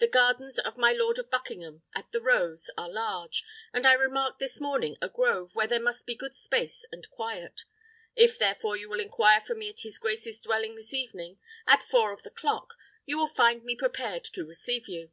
[0.00, 4.40] The gardens of my Lord of Buckingham, at the Rose, are large; and I remarked
[4.40, 7.62] this morning a grove, where there must be good space and quiet.
[8.16, 11.38] If, therefore, you will inquire for me at his grace's dwelling this evening,
[11.68, 12.74] at four of the clock,
[13.06, 15.12] you will find me prepared to receive you."